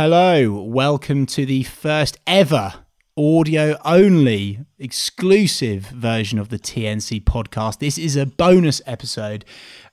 [0.00, 2.84] Hello, welcome to the first ever
[3.16, 7.80] audio only exclusive version of the TNC podcast.
[7.80, 9.44] This is a bonus episode,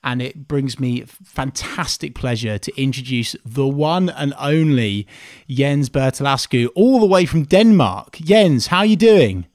[0.04, 5.08] and it brings me fantastic pleasure to introduce the one and only
[5.48, 8.18] Jens Berthel Askou, all the way from Denmark.
[8.18, 9.46] Jens, how are you doing?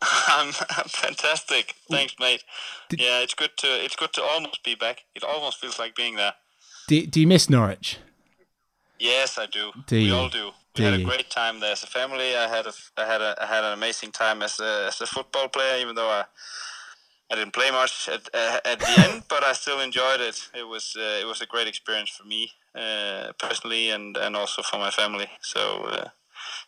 [0.00, 0.50] I'm,
[0.88, 1.74] fantastic.
[1.90, 2.42] Thanks, mate.
[2.88, 5.02] Did, yeah, it's good to it's good to almost be back.
[5.14, 6.32] It almost feels like being there.
[6.88, 7.98] Do, do you miss Norwich?
[9.04, 9.70] Yes, I do.
[9.86, 10.14] do we you?
[10.14, 10.46] all do.
[10.74, 12.34] We Do had a great time there as a family.
[12.34, 15.06] I had a, I had a, I had an amazing time as a, as a
[15.06, 16.24] football player, even though I,
[17.30, 20.48] I didn't play much at, uh, at the end, but I still enjoyed it.
[20.54, 24.62] It was, uh, it was a great experience for me uh, personally, and, and also
[24.62, 25.28] for my family.
[25.42, 26.08] So, uh,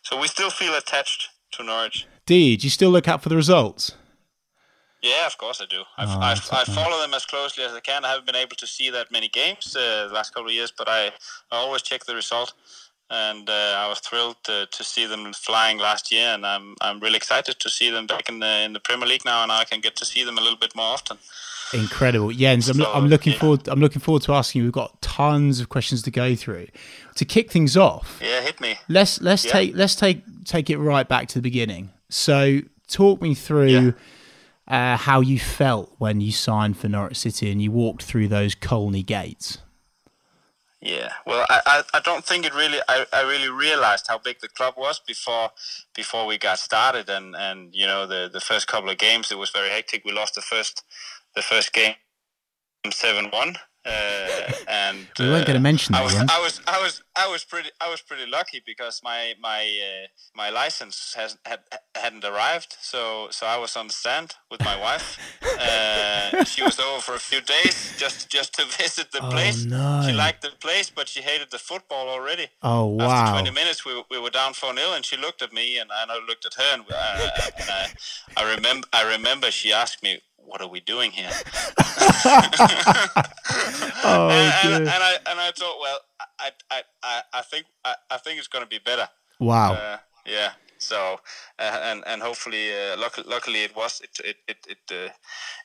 [0.03, 2.05] so we still feel attached to Norwich.
[2.27, 3.93] Do you still look out for the results?
[5.01, 5.83] Yeah, of course I do.
[5.97, 8.03] I, Oh, I, that's I follow them as closely as I can.
[8.03, 10.71] I haven't been able to see that many games uh, the last couple of years,
[10.75, 11.07] but I,
[11.51, 12.53] I always check the result.
[13.09, 16.99] And uh, I was thrilled to, to see them flying last year, and I'm I'm
[16.99, 19.63] really excited to see them back in the in the Premier League now, and I
[19.63, 21.17] can get to see them a little bit more often.
[21.73, 22.67] Incredible, Jens.
[22.67, 23.39] I'm, I'm looking yeah.
[23.39, 23.69] forward.
[23.69, 24.65] I'm looking forward to asking you.
[24.65, 26.67] We've got tons of questions to go through.
[27.15, 28.75] To kick things off, Yeah, hit me.
[28.89, 29.51] let's let's Yeah.
[29.53, 31.91] take let's take take it right back to the beginning.
[32.09, 32.59] So,
[32.89, 33.93] talk me through
[34.67, 38.55] uh, how you felt when you signed for Norwich City and you walked through those
[38.55, 39.59] Colney gates.
[40.81, 44.39] Yeah, well, I, I, I don't think it really I, I really realized how big
[44.41, 45.49] the club was before
[45.95, 49.39] before we got started and, and you know the, the first couple of games it
[49.39, 50.03] was very hectic.
[50.05, 50.83] We lost the first
[51.35, 51.95] the first game
[52.91, 53.57] seven one.
[53.87, 56.31] Uh, and We weren't uh, going to mention I that, was, Jens.
[56.31, 60.07] I was I was I was pretty I was pretty lucky because my my uh,
[60.35, 61.59] my license has had
[61.95, 65.17] hadn't arrived so so I was on the stand with my wife.
[65.67, 69.65] Uh, she was over for a few days just just to visit the Oh, place.
[69.65, 70.03] no.
[70.05, 72.47] She liked the place, but she hated the football already.
[72.61, 73.09] Oh wow!
[73.09, 75.79] After 20 minutes, we, were- we were down 4 0, and she looked at me,
[75.79, 77.83] and I looked at her, and, uh, and I,
[78.37, 81.29] I remember I remember she asked me, "What are we doing here?"
[84.09, 85.99] Oh, and, and, and I and I thought, well,
[86.39, 89.09] I I, I, I think I, I think it's going to be better.
[89.39, 89.73] Wow!
[89.73, 90.51] Uh, yeah.
[90.81, 91.19] So
[91.59, 95.11] uh, and and hopefully, uh, luck, luckily, it was it it it it, uh,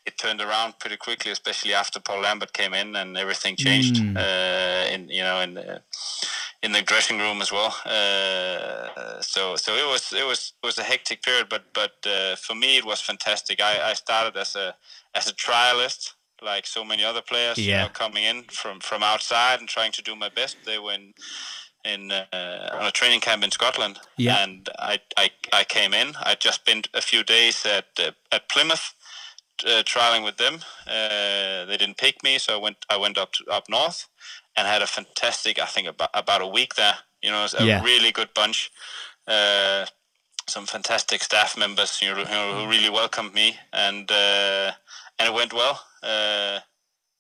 [0.07, 3.97] it turned around pretty quickly, especially after Paul Lambert came in and everything changed.
[3.97, 4.17] Mm.
[4.17, 5.83] Uh, in you know in the,
[6.63, 7.75] in the dressing room as well.
[7.85, 12.37] Uh, so so it was it was it was a hectic period, but but uh,
[12.37, 13.61] for me it was fantastic.
[13.61, 14.75] I, I started as a
[15.15, 16.15] as a trialist.
[16.45, 20.03] Like so many other players, you know, coming in from, from outside and trying to
[20.03, 20.57] do my best.
[20.67, 21.15] They were in
[21.85, 23.99] in uh, on a training camp in Scotland.
[24.17, 24.43] Yeah.
[24.43, 26.15] And I, I, I came in.
[26.23, 28.95] I'd just been a few days at uh, at Plymouth,
[29.67, 30.61] uh, trialing with them.
[30.87, 34.09] Uh, they didn't pick me, so I went I went up to, up north
[34.57, 35.59] and had a fantastic.
[35.59, 36.95] I think about about a week there.
[37.23, 37.83] You know, it was a Yeah.
[37.83, 38.71] really good bunch.
[39.27, 39.87] Uh,
[40.49, 44.73] some fantastic staff members you know, who, who really welcomed me, and uh,
[45.19, 45.81] and it went well.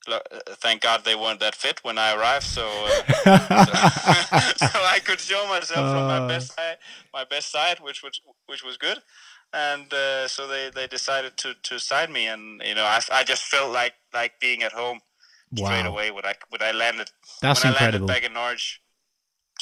[0.08, 4.78] Uh, uh, thank God they weren't that fit when I arrived, so uh, so, so
[4.82, 6.08] I could show myself from Oh.
[6.08, 6.76] my best side,
[7.14, 8.98] my best side, which was which was good.
[9.54, 13.22] And uh, so they, they decided to, to sign me, and you know I, I
[13.22, 15.00] just felt like like being at home
[15.56, 17.10] straight away when I when I landed
[17.40, 17.76] That's when incredible.
[17.76, 18.80] I landed back in Norwich.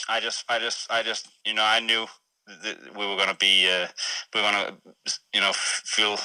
[0.08, 2.06] I just I just I just you know I knew
[2.46, 3.88] that we were gonna be uh,
[4.32, 4.76] we were gonna
[5.34, 6.16] you know feel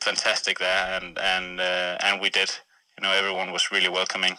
[0.00, 2.50] fantastic there, and and uh, and we did.
[2.98, 4.32] You know, everyone was really welcoming.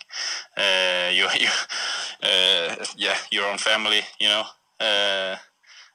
[0.57, 1.47] Uh, you, you,
[2.23, 4.01] uh, yeah, your own family.
[4.19, 4.43] You know,
[4.79, 5.35] uh,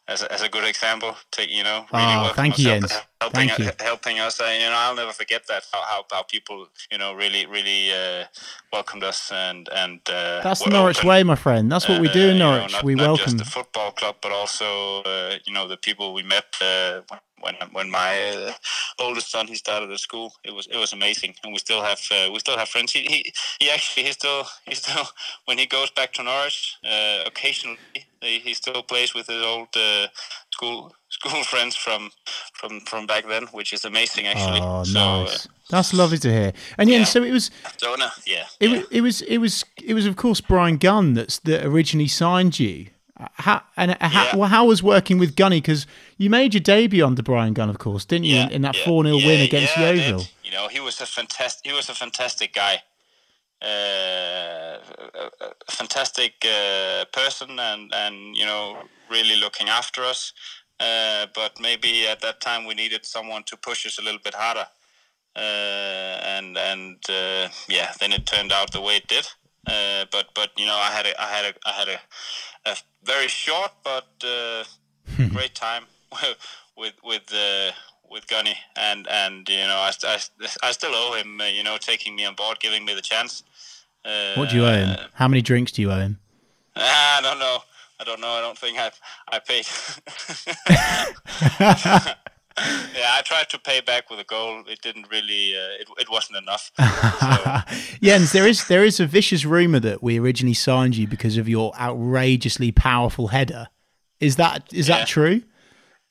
[0.08, 2.92] as a, as a good example, take you know, really Oh, thank you, Jens.
[3.20, 3.70] helping Thank you.
[3.80, 4.40] helping us.
[4.40, 7.92] Uh, you know, I'll never forget that how how, how people you know really really
[7.92, 8.24] uh,
[8.72, 11.08] welcomed us and and uh, That's the Norwich open.
[11.08, 11.70] way, my friend.
[11.70, 12.72] That's what we Uh, do in you know, Norwich.
[12.72, 13.24] not- we not welcome.
[13.24, 17.00] just the football club, but also uh, you know the people we met uh,
[17.42, 18.52] when when my uh,
[18.98, 20.32] oldest son he started at school.
[20.44, 22.92] It was it was amazing, and we still have uh, we still have friends.
[22.92, 25.04] He, he he actually he still he still
[25.46, 27.78] when he goes back to Norwich uh, occasionally
[28.22, 30.06] he, still plays with his old uh,
[30.50, 32.10] school school friends from
[32.54, 34.60] from from back then, which is amazing actually.
[34.62, 35.48] Oh, so, uh, nice.
[35.70, 36.52] That's lovely to hear.
[36.78, 37.04] And yeah, yeah.
[37.04, 38.82] so it was so no, yeah, It, yeah.
[38.90, 42.86] it was it was it was of course Brian Gunn that's that originally signed you.
[43.34, 44.36] How and uh, how, Yeah.
[44.36, 45.60] well, how was working with Gunny?
[45.60, 45.86] Because
[46.18, 48.36] you made your debut under Brian Gunn, of course, didn't you?
[48.36, 50.24] in, in that yeah, four 0 yeah, win against yeah, Yeovil.
[50.44, 51.70] You know, he was a fantastic.
[51.70, 52.82] He was a fantastic guy.
[53.60, 54.78] Uh,
[55.14, 55.30] a,
[55.68, 60.32] a fantastic uh, person, and and you know, really looking after us.
[60.80, 64.34] Uh, but maybe at that time we needed someone to push us a little bit
[64.34, 64.66] harder.
[65.36, 69.26] Uh, and and uh, yeah, then it turned out the way it did.
[69.66, 72.00] Uh, but but you know, I had a I had a I had a
[72.64, 74.64] a very short but uh,
[75.30, 75.84] great time
[76.76, 77.72] with with uh,
[78.10, 80.18] with Gunny, and and you know I, I,
[80.62, 83.42] I still owe him uh, you know taking me on board, giving me the chance.
[84.04, 84.96] Uh, what do you owe him?
[85.14, 86.18] How many drinks do you owe him?
[86.76, 87.58] I don't know.
[88.00, 88.30] I don't know.
[88.30, 88.90] I don't think I
[89.28, 89.66] I paid.
[92.58, 94.62] yeah, I tried to pay back with a goal.
[94.68, 95.54] It didn't really.
[95.56, 96.70] Uh, it, it wasn't enough.
[97.22, 97.60] So.
[98.02, 101.48] Jens, there is there is a vicious rumor that we originally signed you because of
[101.48, 103.68] your outrageously powerful header.
[104.20, 104.98] Is that is Yeah.
[104.98, 105.42] that true?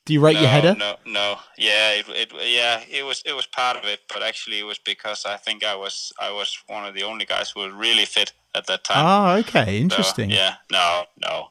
[0.05, 0.75] Do you rate no, your header?
[0.77, 1.37] No, no.
[1.57, 4.79] Yeah, it, it yeah it was it was part of it, but actually it was
[4.79, 8.05] because I think I was I was one of the only guys who were really
[8.05, 9.05] fit at that time.
[9.05, 10.29] Oh, okay, So, interesting.
[10.31, 11.49] yeah, no, no.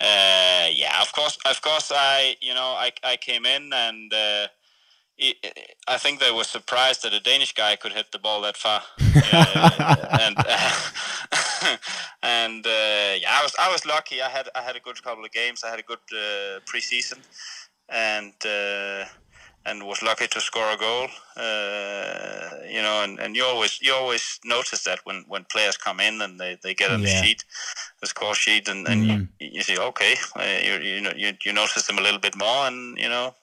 [0.00, 1.92] Uh, yeah, of course, of course.
[1.94, 4.46] I, you know, I, I came in and uh,
[5.20, 5.34] I
[5.88, 8.82] I think they were surprised that a Danish guy could hit the ball that far.
[9.32, 10.80] Uh, and uh,
[12.22, 14.22] and uh, yeah, I was I was lucky.
[14.22, 15.62] I had I had a good couple of games.
[15.64, 17.18] I had a good uh, preseason,
[17.88, 18.34] and.
[18.44, 19.04] Uh,
[19.66, 21.06] and was lucky to score a goal.
[21.36, 26.00] Uh, you know, and, and you always you always notice that when, when players come
[26.00, 27.20] in and they, they get on Yeah.
[27.20, 27.44] the sheet,
[28.00, 31.52] the score sheet, and, and you, you see okay, uh, you you know you, you
[31.52, 33.34] notice them a little bit more, and you know,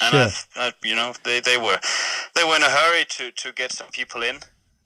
[0.00, 0.28] and Sure.
[0.56, 1.78] I, I, you know they, they were
[2.34, 4.36] they were in a hurry to, to get some people in,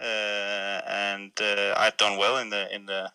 [0.01, 3.11] uh, and uh, I'd done well in the in the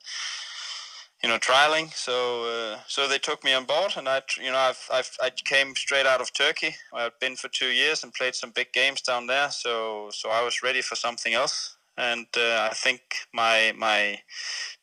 [1.24, 1.94] you know trialing.
[1.94, 5.30] So uh, so they took me on board and I you know I've, I've I
[5.30, 6.76] came straight out of Turkey.
[6.94, 9.50] I've been for two years and played some big games down there.
[9.52, 11.78] So so I was ready for something else.
[11.98, 13.02] And uh, I think
[13.34, 14.20] my my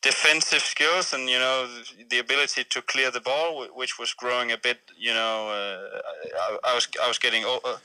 [0.02, 1.68] defensive skills and you know
[2.10, 6.70] the ability to clear the ball which was growing a bit you know uh, I,
[6.70, 7.76] I was I was getting uh,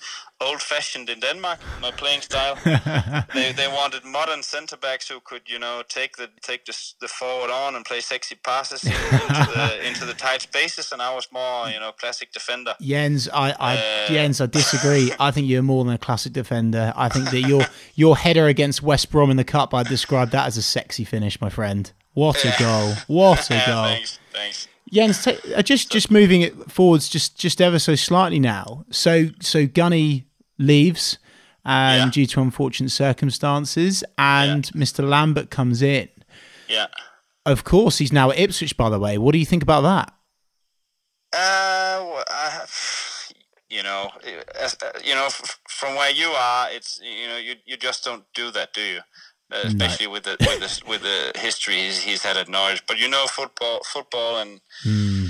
[0.41, 2.55] old fashioned in Denmark my playing style
[3.33, 7.07] they, they wanted modern centre backs who could you know take the take the, the
[7.07, 11.27] forward on and play sexy passes into the into the tight spaces and I was
[11.31, 15.11] more you know classic defender Jens, I, I Uh, Jens, I disagree.
[15.19, 16.93] I think you're more than a classic defender.
[16.95, 17.63] I think that your
[17.95, 21.39] your header against West Brom in the cup, I described that as a sexy finish,
[21.41, 21.91] my friend.
[22.17, 22.93] What a goal!
[23.07, 23.83] What a goal!
[23.93, 28.39] thanks thanks Jens, ta uh, just just moving it forwards, just just ever so slightly
[28.39, 28.85] now.
[28.89, 29.11] So
[29.41, 30.25] so Gunny
[30.57, 31.19] leaves,
[31.65, 32.09] um, Yeah.
[32.11, 35.07] due to unfortunate circumstances, and Mr.
[35.07, 36.07] Lambert comes in.
[36.67, 36.87] yeah
[37.45, 38.75] Of course, he's now at Ipswich.
[38.77, 40.07] By the way, what do you think about that?
[41.33, 42.73] Uh, well, I have,
[43.69, 44.09] you know,
[44.59, 45.27] as, uh, you know,
[45.79, 49.01] from where you are, it's you know, you you just don't do that, do you?
[49.49, 52.83] Uh, especially with the with the with the history he's, he's had at Norwich.
[52.85, 55.27] But you know, football, football, and Hmm.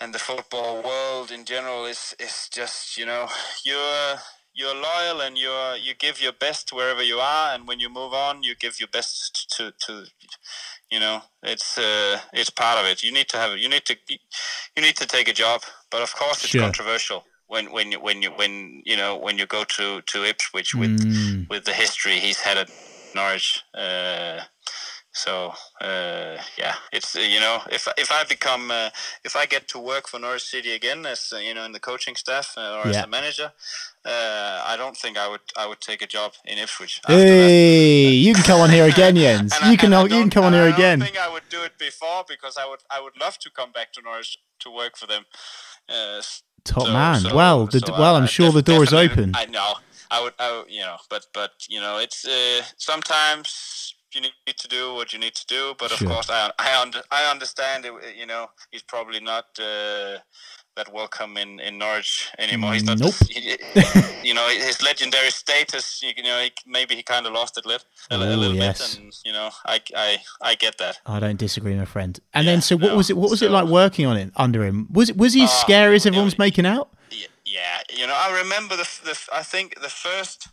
[0.00, 3.28] and the football world in general is is just you know
[3.64, 4.16] you're
[4.54, 8.14] you're loyal and you're you give your best wherever you are, and when you move
[8.14, 10.06] on, you give your best to to
[10.90, 13.02] you know it's uh, it's part of it.
[13.02, 15.60] You need to have you need to you need to take a job,
[15.90, 16.62] but of course it's Sure.
[16.62, 20.74] controversial when when you when you when you know when you go to to Ipswich
[20.74, 21.50] with Mm.
[21.50, 22.68] with the history he's had at
[23.14, 23.62] Norwich.
[23.74, 24.40] Uh,
[25.12, 28.90] so uh, yeah, it's uh, you know if if I become uh,
[29.24, 31.80] if I get to work for Norwich City again as uh, you know in the
[31.80, 33.50] coaching staff uh, or as a manager,
[34.04, 37.00] uh, I don't think I would I would take a job in Ipswich.
[37.08, 39.52] Hey, you can come on here again, Jens.
[39.52, 41.62] And I- You can you can come on here I don't think I would do
[41.64, 44.96] it before because I would I would love to come back to Norwich to work
[44.96, 45.24] for them.
[45.88, 46.22] Uh,
[46.62, 47.20] Top so- man.
[47.20, 49.32] so- well, the, so well, I'm I sure the door is open.
[49.34, 49.74] I know.
[50.10, 54.32] I would, I would, you know, but but you know, it's uh, sometimes you need
[54.58, 55.74] to do what you need to do.
[55.78, 56.08] But Sure.
[56.08, 57.84] of course, I I, under, I understand.
[57.84, 59.46] It, you know, he's probably not.
[59.58, 60.18] Uh,
[60.76, 62.72] that welcome in, in Norwich anymore.
[62.72, 62.98] He's not.
[63.00, 63.12] Nope.
[63.28, 63.56] He,
[64.22, 66.00] you know his legendary status.
[66.02, 68.78] You know, he, maybe he kind of lost it lit, a, a Oh, little yes.
[68.78, 71.00] bit, and you know, I, I, I get that.
[71.06, 72.18] I don't disagree, my friend.
[72.32, 73.16] And Yeah, then, so what no, was it?
[73.16, 74.86] What was it like working on it under him?
[74.92, 76.90] Was it was he as Uh, scary as yeah, everyone's making out?
[77.50, 80.48] Yeah, you know, I remember the the I think the first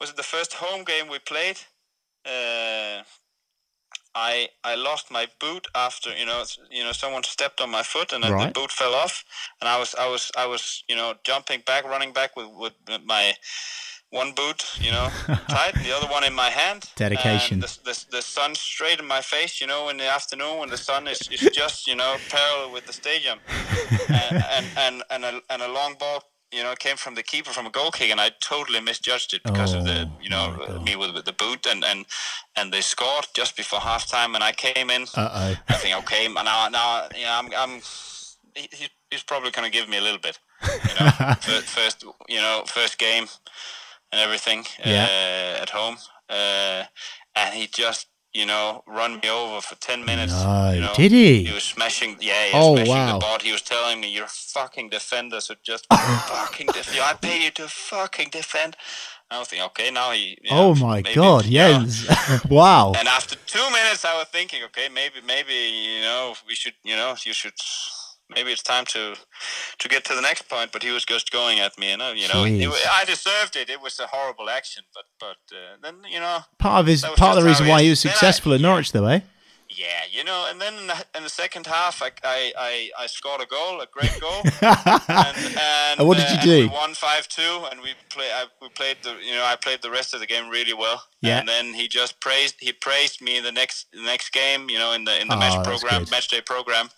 [0.00, 1.58] was it the first home game we played.
[2.24, 3.02] Uh,
[4.14, 8.12] I I lost my boot after you know you know someone stepped on my foot
[8.12, 8.54] and then Right.
[8.54, 9.24] the boot fell off
[9.60, 12.74] and I was I was I was you know jumping back running back with with
[13.04, 13.34] my
[14.10, 15.08] one boot you know
[15.48, 16.84] tight and the other one in my hand.
[16.96, 17.54] Dedication.
[17.54, 20.70] and the, the, the sun straight in my face you know in the afternoon when
[20.70, 23.38] the sun is, is just you know parallel with the stadium.
[24.08, 27.50] And and and, and, a, and a long ball you know came from the keeper
[27.50, 30.80] from a goal kick and I totally misjudged it because of the Oh, you know
[30.84, 32.06] me with, with the boot and, and
[32.56, 35.02] and they scored just before halftime and I came in.
[35.16, 35.54] Uh oh.
[35.68, 37.80] I think okay now now you know I'm I'm
[38.54, 41.10] he, he- he's probably gonna give me a little bit you know.
[41.40, 43.26] First, first you know first game
[44.14, 45.06] and everything Yeah.
[45.58, 45.96] uh, at home
[46.30, 46.84] uh,
[47.34, 48.06] and he just
[48.36, 50.32] you know, run me over for ten minutes.
[50.32, 51.44] No, you know, did he?
[51.44, 52.16] He was smashing.
[52.20, 53.12] Yeah, he was Oh, smashing wow.
[53.12, 53.42] the board.
[53.42, 56.98] He was telling me, "You're fucking defender, so just fucking defend.
[57.00, 58.76] I pay you to fucking defend."
[59.30, 60.36] I was thinking, okay, now he.
[60.50, 61.86] Oh know, my maybe, god, you know,
[62.50, 62.92] wow.
[62.98, 66.96] and after two minutes, I was thinking, okay, maybe, maybe you know, we should, you
[66.96, 67.54] know, you should,
[68.34, 69.14] maybe it's time to,
[69.78, 70.72] to get to the next point.
[70.72, 72.68] But he was just going at me, and uh, you know, it.
[72.92, 73.68] I deserved it.
[73.70, 77.36] It was a horrible action, but but uh, then you know, Part of his part
[77.36, 79.20] of the reason why he was Then I- successful at Norwich though, eh?
[79.76, 83.06] yeah, you know, and then in the, in the second half, I, I, I, I
[83.08, 84.40] scored a goal, a great goal.
[84.44, 84.62] and,
[85.48, 86.58] and, And what did you uh, do?
[86.60, 88.30] We won five two, and we play.
[88.32, 89.16] I, we played the.
[89.20, 91.02] You know, I played the rest of the game really well.
[91.22, 91.40] Yeah.
[91.40, 92.54] And then he just praised.
[92.60, 94.70] He praised me the next the next game.
[94.70, 96.10] You know, in the in the Oh, match program, good.
[96.12, 96.90] match day program.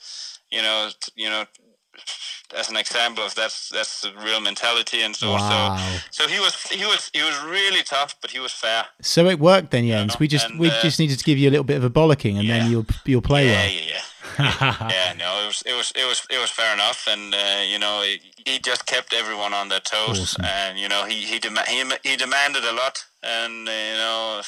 [0.50, 1.44] You know, you know,
[2.56, 5.76] as an example of that's that's the real mentality and so Wow.
[5.76, 6.22] so.
[6.24, 8.84] So he was he was he was really tough, but he was fair.
[9.02, 10.18] So it worked then, Jens.
[10.18, 11.90] We just and, we uh, just needed to give you a little bit of a
[11.90, 13.70] bollocking, and then you'll you'll play yeah, well.
[13.70, 14.00] yeah,
[14.38, 14.88] yeah.
[14.90, 17.78] yeah, no, it was it was it was it was fair enough, and uh, you
[17.78, 20.44] know he, he just kept everyone on their toes, Awesome.
[20.44, 24.42] and you know he he, dem- he he demanded a lot, and uh, you know.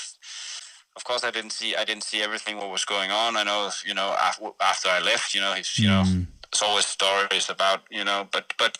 [0.99, 1.71] Of course, I didn't see.
[1.77, 3.37] I didn't see everything what was going on.
[3.37, 6.27] I know, you know, after, after I left, you know, he's, you know, Mm.
[6.53, 8.77] it's always stories about, you know, but but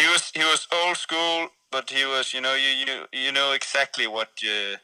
[0.00, 1.38] he was he was old school,
[1.70, 4.76] but he was, you know, you you you know exactly what you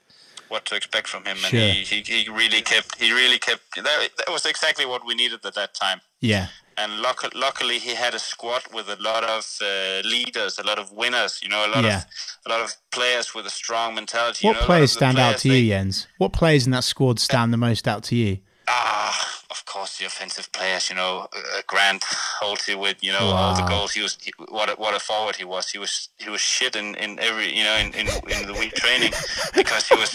[0.49, 1.61] what to expect from him, and Sure.
[1.61, 5.41] he, he, he really kept he really kept that, that was exactly what we needed
[5.47, 6.01] at that time.
[6.21, 6.49] Yeah.
[6.77, 10.79] And luck, luckily, he had a squad with a lot of uh, leaders, a lot
[10.79, 11.41] of winners.
[11.43, 11.99] You know, a lot Yeah.
[11.99, 12.05] of
[12.47, 14.47] a lot of players with a strong mentality.
[14.47, 16.09] What you know, players stand out players, to you, Jens?
[16.19, 18.39] What players in that squad stand the most out to you?
[18.75, 20.89] Ah, of course, the offensive players.
[20.89, 22.03] You know, uh, Grant
[22.41, 23.93] Holty with you know all the goals.
[23.93, 24.17] He was
[24.49, 25.69] what a, what a forward he was.
[25.71, 28.73] He was he was shit in, in every you know in, in, in the week
[28.75, 29.13] training
[29.55, 30.11] because he was.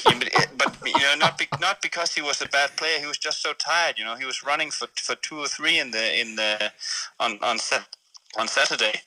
[0.57, 2.99] But you know, not be, not because he was a bad player.
[2.99, 3.99] He was just so tired.
[3.99, 6.71] You know, he was running for for two or three in the in the
[7.19, 7.83] on on set
[8.39, 9.01] on Saturday,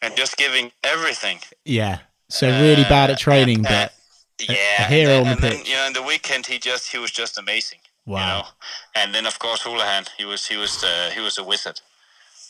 [0.00, 1.38] and just giving everything.
[1.64, 1.98] Yeah.
[2.28, 3.68] So really bad at training, Uh,
[4.38, 5.68] but uh, yeah, a hero and on the and then, pitch.
[5.68, 7.80] you know, in the weekend he just he was just amazing.
[8.06, 8.20] Wow.
[8.20, 8.48] You know?
[8.96, 11.80] And then of course Hoolahan, he was he was uh, he was a wizard.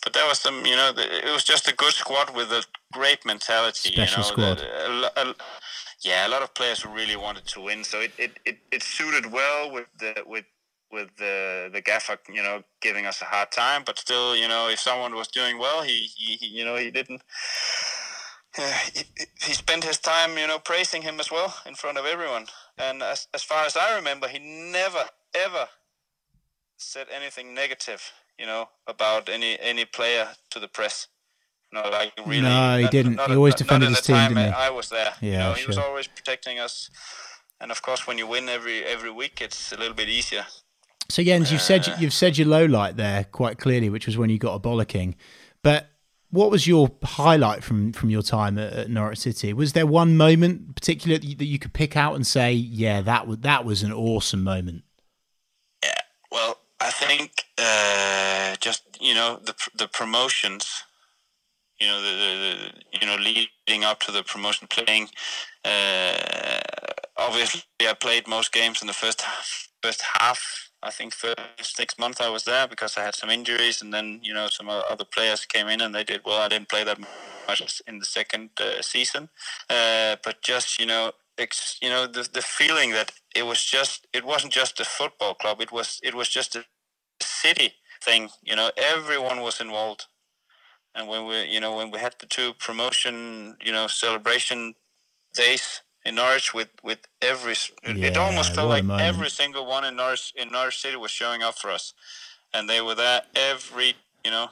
[0.03, 2.65] But there was some, you know, the, it was just a good squad with a
[2.93, 3.93] great mentality.
[3.93, 4.59] Special you know, squad.
[4.59, 5.35] The- a lo- a-
[6.01, 8.83] yeah, a lot of players who really wanted to win, so it, it, it, it
[8.83, 10.45] suited well with the with
[10.91, 13.83] with the the gaffer, you know, giving us a hard time.
[13.87, 16.91] But still, you know, if someone was doing well, he, he, he you know, he
[16.91, 17.23] didn't.
[18.59, 19.05] Uh, he,
[19.43, 22.45] he spent his time, you know, praising him as well in front of everyone.
[22.77, 25.05] And as, as far as I remember, he never
[25.35, 25.69] ever
[26.77, 31.09] said anything negative, you know, about any any player to the press.
[31.73, 32.43] No, like really.
[32.43, 33.15] No, he not- didn't.
[33.15, 34.51] not- He always not- defended his the team, didn't he?
[34.53, 35.15] I was there.
[35.21, 36.91] you Yeah, know, he was always protecting us.
[37.61, 40.47] And of course, when you win every every week, it's a little bit easier.
[41.09, 44.17] So Jens, you've said Uh, you've said your low light there quite clearly, which was
[44.19, 45.15] when you got a bollocking.
[45.63, 45.89] But
[46.31, 49.53] what was your highlight from from your time at, at Norwich City?
[49.53, 53.01] Was there one moment particular that you, that you could pick out and say, "Yeah,
[53.03, 54.83] that was that was an awesome moment"?
[56.33, 60.83] Well, I think uh, just you know the the promotions,
[61.79, 65.09] you know the, the, you know leading up to the promotion, playing.
[65.63, 66.59] Uh,
[67.19, 69.23] obviously, I played most games in the first
[69.83, 70.71] first half.
[70.83, 74.21] I think first six months I was there because I had some injuries, and then
[74.23, 76.41] you know some other players came in and they did well.
[76.41, 76.99] I didn't play that
[77.47, 79.29] much in the second uh, season,
[79.69, 81.13] uh, but just you know
[81.83, 85.61] you know the the feeling that it was just it wasn't just a football club
[85.61, 86.65] it was it was just a
[87.21, 87.75] city
[88.05, 90.07] thing you know everyone was involved.
[90.95, 94.75] And when we you know when we had the two promotion you know celebration
[95.35, 99.97] days in Norwich with with every it- it almost felt like every single one in
[99.97, 101.95] Norwich in Norwich City was showing up for us.
[102.55, 104.51] And they were there every you know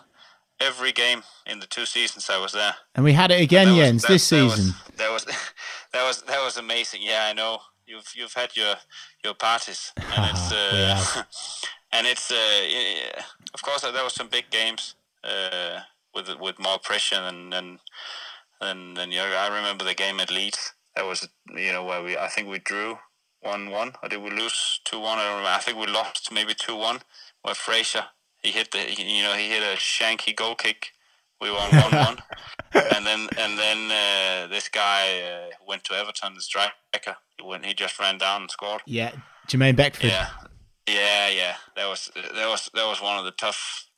[0.58, 2.74] every game in the two seasons I was there.
[2.94, 4.74] And we had it again, Jens, this that was- season.
[4.96, 5.26] That was
[5.92, 7.00] that was that was amazing.
[7.02, 7.58] Yeah, I know.
[7.86, 8.74] You've you've had your
[9.24, 11.22] your parties, and it's uh,
[11.92, 12.34] and it's uh,
[12.68, 13.22] yeah,
[13.54, 14.94] of course there was some big games
[15.24, 15.80] uh,
[16.14, 17.78] with with more pressure and and
[18.60, 20.74] and and yeah, I remember the game at Leeds.
[20.96, 22.98] That was you know where we I think we drew
[23.42, 25.18] one one or did we lose two one?
[25.18, 25.50] I don't remember.
[25.50, 27.00] I think we lost maybe two one.
[27.42, 28.04] Where Fraser
[28.42, 30.92] he hit the you know he hit a shanky goal kick.
[31.40, 32.18] We won one one
[32.74, 37.16] and then and then uh, this guy uh, went to Everton, the striker.
[37.36, 38.82] He went, he just ran down and scored.
[38.86, 39.12] Yeah,
[39.48, 40.10] Jermaine Beckford.
[40.10, 40.28] Yeah,
[40.88, 41.54] yeah, yeah.
[41.76, 43.90] That was that was that was one of the tough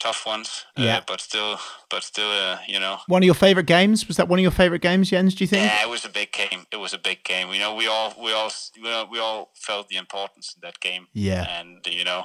[0.00, 0.64] tough ones.
[0.76, 0.96] Yeah.
[0.96, 1.58] Uh, but still,
[1.90, 2.98] but still, uh, you know.
[3.06, 4.08] One of your favorite games?
[4.08, 5.34] Was that one of your favorite games, Jens?
[5.34, 5.70] Do you think?
[5.70, 6.66] Yeah, it was a big game.
[6.72, 7.52] It was a big game.
[7.52, 8.50] You know, we all, we all,
[8.82, 11.06] we all, we all felt the importance in that game.
[11.12, 11.46] Yeah.
[11.60, 12.24] And you know,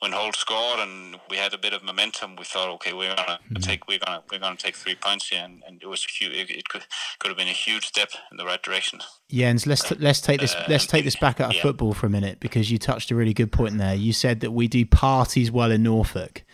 [0.00, 3.38] when Holt scored and we had a bit of momentum, we thought, okay, we're gonna
[3.50, 3.62] Mm-hmm.
[3.62, 6.32] take, we're gonna, we're gonna take three points here, and, and it was huge.
[6.32, 6.82] It, it could,
[7.18, 9.00] could have been a huge step in the right direction.
[9.30, 11.62] Jens, let's t- let's take this let's take this back out of yeah.
[11.62, 13.94] football for a minute because you touched a really good point there.
[13.94, 16.44] You said that we do parties well in Norfolk.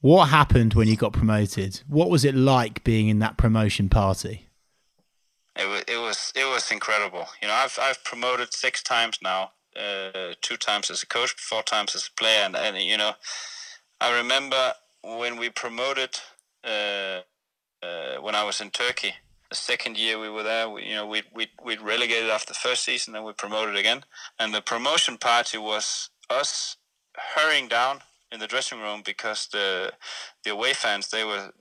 [0.00, 1.82] What happened when you got promoted?
[1.86, 4.46] What was it like being in that promotion party?
[5.56, 7.26] It was, it was, it was incredible.
[7.42, 9.50] You know, I've, I've promoted six times now.
[9.76, 13.12] Uh, two times as a coach, four times as a player, and, and you know,
[14.00, 14.74] I remember
[15.04, 16.10] when we promoted
[16.64, 17.20] uh,
[17.82, 19.14] uh, when I was in Turkey.
[19.50, 22.58] The second year we were there, we, you know, we we we relegated after the
[22.60, 24.04] first season, and we promoted again.
[24.40, 26.76] And the promotion party was us
[27.34, 28.00] hurrying down
[28.32, 29.92] in the dressing room because the
[30.44, 31.52] the away fans they were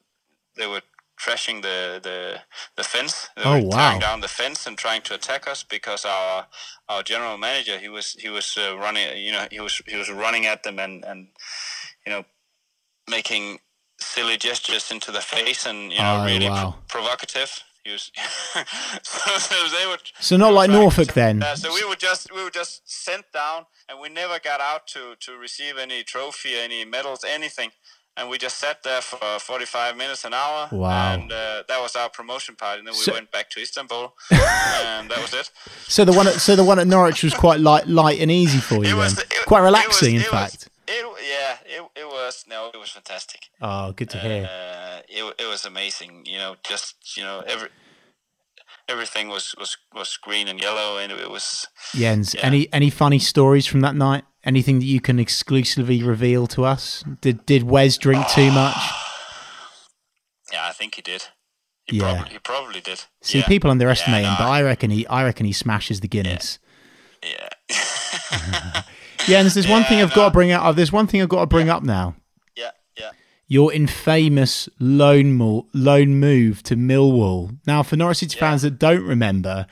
[0.57, 0.81] they were
[1.19, 2.39] trashing the the,
[2.77, 3.29] the fence.
[3.35, 3.77] They Oh, were wow.
[3.77, 6.47] tearing down the fence and trying to attack us because our
[6.87, 10.09] our general manager he was he was uh, running you know he was he was
[10.09, 11.27] running at them and and
[12.05, 12.23] you know
[13.09, 13.59] making
[13.99, 16.75] silly gestures into the face and you know Oh, really wow.
[16.87, 17.63] pro- provocative.
[17.85, 18.11] He was
[19.03, 21.43] so, so they would So not like Norfolk to- then.
[21.55, 25.15] So we were just we were just sent down, and we never got out to
[25.21, 27.71] to receive any trophy, any medals, anything.
[28.19, 30.67] And we just sat there for 45 minutes, an hour.
[30.71, 31.13] Wow.
[31.13, 32.79] And uh, that was our promotion party.
[32.79, 35.49] And then we So- went back to Istanbul, and that was it.
[35.87, 38.59] So the one at so the one at Norwich was quite light light and easy
[38.59, 39.25] for you It was then.
[39.31, 40.69] it- quite it relaxing, was- in it was- fact.
[40.87, 43.49] it, yeah, it, it was no, it was fantastic.
[43.61, 44.43] Oh, good to hear.
[44.51, 46.23] Uh, it, it was amazing.
[46.25, 47.69] You know, just you know, every
[48.89, 52.41] everything was was was green and yellow, and it was Jens, yeah.
[52.41, 54.23] any any funny stories from that night?
[54.43, 57.03] Anything that you can exclusively reveal to us?
[57.21, 58.75] Did did Wes drink too much?
[60.51, 61.25] yeah, I think he did.
[61.85, 62.13] He Yeah.
[62.15, 63.03] probably he probably did.
[63.21, 63.47] See, yeah.
[63.47, 66.59] people underestimate Yeah, him, but I reckon he I reckon he smashes the Guinness.
[67.23, 67.49] Yeah.
[68.31, 68.81] yeah.
[69.25, 70.75] Jens, oh, there's one thing I've got to bring up.
[70.75, 72.15] There's one thing I've got to bring up now.
[73.49, 73.61] Yeah, yeah.
[73.61, 77.57] Your infamous loan mo- loan move to Millwall.
[77.65, 79.65] Now, for Norwich City fans that don't remember,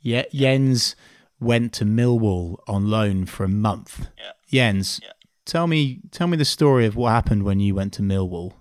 [0.00, 0.94] yeah, Jens
[1.40, 4.06] went to Millwall on loan for a month.
[4.18, 4.32] Yeah.
[4.50, 5.12] Jens, Yeah.
[5.46, 8.52] tell me tell me the story of what happened when you went to Millwall.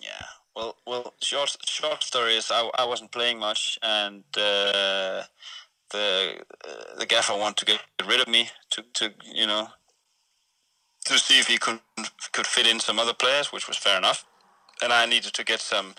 [0.00, 0.26] Yeah.
[0.56, 1.14] Well, well.
[1.22, 5.22] Short, short story is I, I wasn't playing much, and uh,
[5.90, 9.68] the uh, the gaffer wanted to get rid of me to, to you know
[11.06, 11.80] to see if he could
[12.32, 14.24] could fit in some other players, which was fair enough.
[14.82, 15.94] And I needed to get some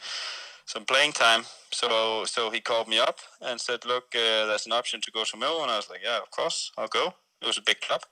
[0.66, 4.74] some playing time, so so he called me up and said, "Look, uh, there's an
[4.74, 7.48] option to go to Mill," and I was like, "Yeah, of course, I'll go." It
[7.48, 8.04] was a big club.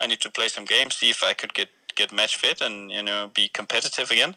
[0.00, 2.90] I need to play some games, see if I could get get match fit and
[2.90, 4.36] you know be competitive again.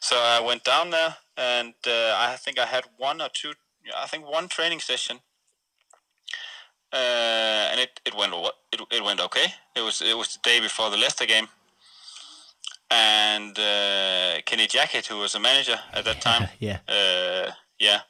[0.00, 3.54] So I went down there, and uh, I think I had one or two,
[3.96, 5.20] I think one training session,
[6.92, 8.32] uh, and it, it went
[8.72, 9.46] it, it went okay.
[9.76, 11.48] It was it was the day before the Leicester game,
[12.90, 16.78] and uh, Kenny Jackett, who was a manager at that time, yeah.
[16.88, 18.00] uh, yeah,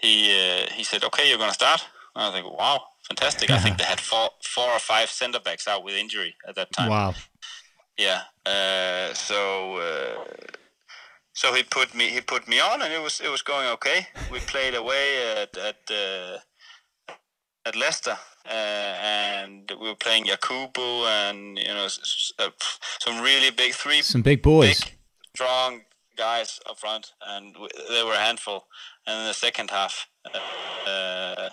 [0.00, 1.84] he uh, he said, "Okay, you're gonna start."
[2.16, 5.68] I was like, "Wow, fantastic!" I think they had four four or five centre backs
[5.68, 6.90] out with injury at that time.
[6.90, 7.14] Wow.
[7.98, 8.22] Yeah.
[8.44, 10.24] Uh, so uh,
[11.32, 14.06] so he put me he put me on, and it was it was going okay.
[14.32, 16.38] We played away at at uh,
[17.66, 21.88] at Leicester, uh, and we were playing Yakubu, and you know
[22.38, 22.50] uh,
[23.00, 24.80] some really big three Some big boys.
[24.84, 24.92] big,
[25.34, 25.80] strong
[26.16, 28.66] guys up front, and w- they were a handful.
[29.06, 30.08] And in the second half,
[30.86, 31.50] uh,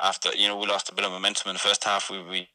[0.00, 2.48] after you know we lost a bit of momentum in the first half, we we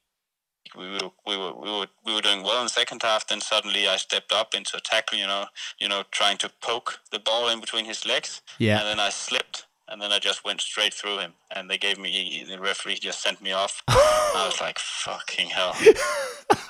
[0.77, 3.27] we were we were we were we were doing well in the second half.
[3.27, 5.45] Then suddenly I stepped up into a tackle, you know,
[5.79, 8.79] you know, trying to poke the ball in between his legs, Yeah.
[8.79, 9.65] and then I slipped.
[9.91, 13.21] And then I just went straight through him, and they gave me the referee just
[13.21, 13.81] sent me off.
[13.87, 15.73] I was like, "Fucking hell!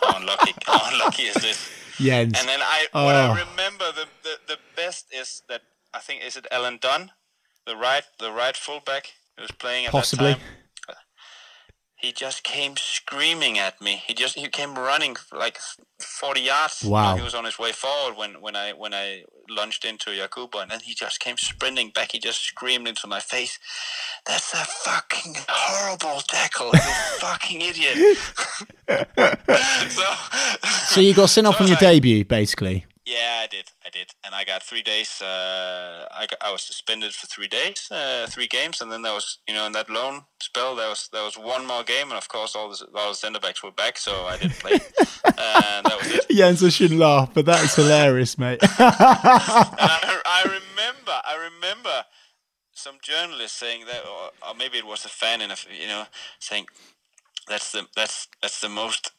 [0.01, 0.53] How unlucky!
[0.65, 2.33] How unlucky is this?" Jens.
[2.39, 3.33] And then I, what Oh.
[3.33, 5.61] I remember the, the, the best is that
[5.93, 7.11] I think is it Alan Dunne,
[7.65, 10.27] the right the right fullback who was playing at Possibly.
[10.33, 10.47] that time.
[11.99, 14.01] He just came screaming at me.
[14.07, 15.59] He just he came running like
[15.99, 16.81] forty yards.
[16.83, 17.17] Wow.
[17.17, 20.71] he was on his way forward when, when I when I lunged into Yakubu, and
[20.71, 22.13] then he just came sprinting back.
[22.13, 23.59] He just screamed into my face,
[24.25, 26.79] "That's a fucking horrible tackle, you
[27.19, 27.97] fucking idiot!"
[29.89, 30.03] so,
[30.95, 32.85] So you got sent off so on your like- debut, basically.
[33.09, 33.71] Yeah, I did.
[33.83, 35.19] I did, and I got three days.
[35.19, 39.13] Uh, I got, I was suspended for three days, uh, three games, and then there
[39.13, 42.17] was you know in that loan spell there was there was one more game, and
[42.17, 44.73] of course all the all the centre backs were back, so I didn't play,
[45.25, 46.29] and that was it.
[46.29, 48.59] Jens, I shouldn't laugh, but that is hilarious, mate.
[48.61, 52.05] And I, I remember, I remember
[52.73, 56.03] some journalist saying that, or, or maybe it was a fan in a you know
[56.39, 56.67] saying
[57.47, 59.13] that's the that's that's the most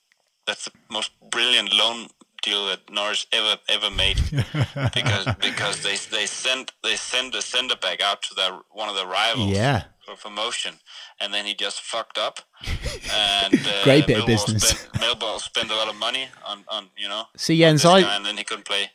[0.46, 2.06] that's the most brilliant loan
[2.42, 4.16] deal that Norwich ever ever made
[4.94, 8.94] because because they they sent they sent a centre back out to their one of
[8.94, 9.84] their rivals yeah.
[10.04, 10.74] for promotion,
[11.20, 12.40] and then he just fucked up.
[13.12, 14.68] And uh, Great bit of business.
[14.68, 17.24] Spent, Millwall spent a lot of money on on you know.
[17.36, 18.90] See, Jens, I guy, and then he couldn't play.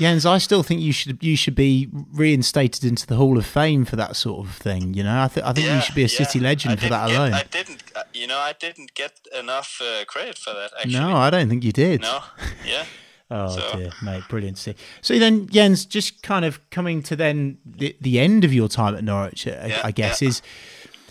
[0.00, 3.84] Jens, I still think you should you should be reinstated into the Hall of Fame
[3.84, 4.94] for that sort of thing.
[4.94, 6.44] You know, I, th- I think you should be a city yeah.
[6.48, 7.34] legend for that get- alone.
[7.34, 10.70] I didn't, uh, you know, I didn't get enough uh, credit for that.
[10.78, 12.00] Actually, no, I don't think you did.
[12.02, 12.20] no,
[12.66, 12.84] yeah.
[13.32, 14.74] Oh So- dear, mate, brilliant see.
[15.02, 18.96] So then, Jens, just kind of coming to then the, the end of your time
[18.96, 20.30] at Norwich, I, Yeah, I guess yeah.
[20.30, 20.42] is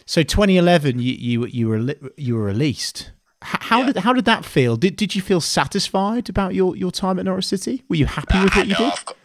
[0.06, 1.00] so 2011.
[1.00, 3.12] You you you were you were released.
[3.42, 3.86] How Yeah.
[3.88, 4.76] did how did that feel?
[4.76, 7.84] Did did you feel satisfied about your, your time at Norwich City?
[7.88, 8.94] Were you happy with what you no, did?
[8.94, 9.16] Of co-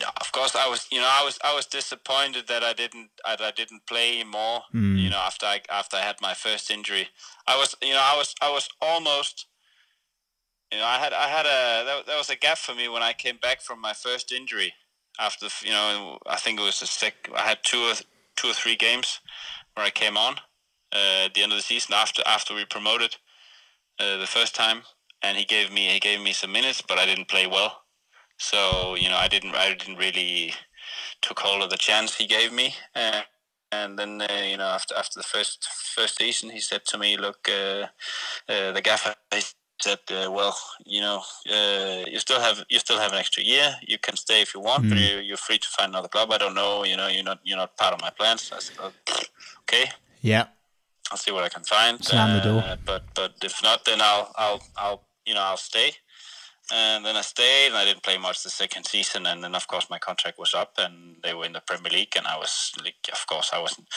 [0.00, 0.86] no, of course, I was.
[0.92, 1.38] You know, I was.
[1.42, 3.10] I was disappointed that I didn't.
[3.24, 4.62] that I didn't play more.
[4.70, 4.96] Hmm.
[4.96, 7.08] You know, after I after I had my first injury,
[7.46, 7.74] I was.
[7.82, 8.34] You know, I was.
[8.42, 9.46] I was almost.
[10.70, 11.12] You know, I had.
[11.14, 11.84] I had a.
[11.86, 14.74] That, that was a gap for me when I came back from my first injury.
[15.18, 17.14] After the, you know, I think it was a sec.
[17.34, 17.94] I had two or
[18.36, 19.20] two or three games
[19.74, 20.34] where I came on
[20.92, 23.16] uh, at the end of the season after after we promoted
[24.00, 24.82] uh, the first time,
[25.22, 27.82] and he gave me he gave me some minutes, but I didn't play well.
[28.38, 30.54] So you know, I didn't I didn't really
[31.22, 32.74] took hold of the chance he gave me.
[32.94, 33.22] Uh,
[33.72, 37.16] and then uh, you know, after after the first first season, he said to me,
[37.16, 37.86] "Look, uh,
[38.48, 39.42] uh, the gaffer." He
[39.82, 40.56] said, uh, "Well,
[40.86, 43.76] you know, uh, you still have you still have an extra year.
[43.86, 46.32] You can stay if you want, but you, you're free to find another club.
[46.32, 46.84] I don't know.
[46.84, 48.92] You know, you're not you're not part of my plans." I said, "Oh,
[49.62, 49.90] "Okay."
[50.22, 50.46] Yeah,
[51.10, 52.04] I'll see what I can find.
[52.04, 52.62] Slam the door.
[52.64, 55.92] Uh, but but if not, then I'll I'll I'll you know I'll stay.
[56.70, 59.24] And then I stayed, and I didn't play much the second season.
[59.24, 62.12] And then, of course, my contract was up, and they were in the Premier League,
[62.14, 63.88] and I was, like, of course, I wasn't.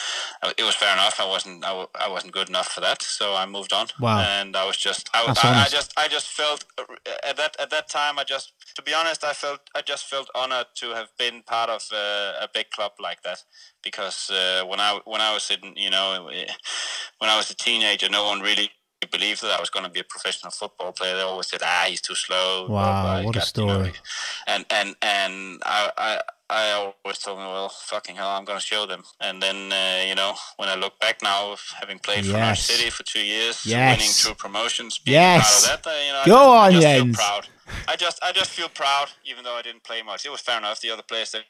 [0.56, 1.20] It was fair enough.
[1.20, 1.66] I wasn't.
[1.66, 3.88] I, I wasn't good enough for that, so I moved on.
[4.00, 4.20] Wow.
[4.20, 5.10] And I was just.
[5.12, 5.92] I, I, I just.
[5.98, 6.84] I just felt uh,
[7.22, 8.18] at that at that time.
[8.18, 9.60] I just, to be honest, I felt.
[9.74, 13.42] I just felt honored to have been part of uh, a big club like that,
[13.82, 16.46] because uh, when I when I was in, you know, eh,
[17.18, 18.70] when I was a teenager, no one really
[19.10, 21.16] believed that I was going to be a professional football player.
[21.16, 23.74] They always said, "Ah, he's too slow." Wow, blah, he what a got, you know,
[23.74, 23.92] story.
[24.46, 26.20] and and and I, I
[26.52, 26.72] I
[27.04, 29.02] always told me, well, fucking hell, I'm going to show them.
[29.20, 32.90] And then uh, you know, when I look back now, having played for our City
[32.90, 33.98] for two years, Yes.
[33.98, 35.42] winning two promotions, being Yes.
[35.42, 37.48] part of that, uh, you know, Go I on, just, I just feel proud.
[37.88, 40.24] I just I just feel proud, even though I didn't play much.
[40.26, 40.80] It was fair enough.
[40.80, 41.40] The other players they,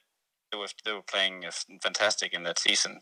[0.51, 1.51] they were they were playing uh,
[1.83, 3.01] fantastic in that season.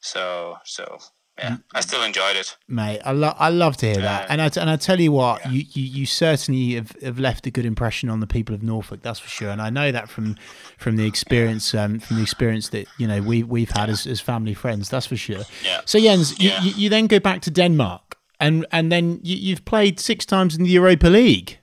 [0.00, 0.98] So so
[1.38, 2.56] yeah, I still enjoyed it.
[2.68, 3.00] mate.
[3.04, 5.64] I love I love to hear that, and I and I tell you what, you,
[5.72, 9.00] you you certainly have, have left a good impression on the people of Norfolk.
[9.02, 10.36] That's for sure, and I know that from
[10.78, 14.20] from the experience um, from the experience that you know we we've had as, as
[14.20, 14.88] family friends.
[14.90, 15.44] That's for sure.
[15.64, 15.80] Yeah.
[15.86, 16.62] So Jens, you, Yeah.
[16.62, 20.54] you, you then go back to Denmark, and and then you, you've played six times
[20.56, 21.58] in the Europa League.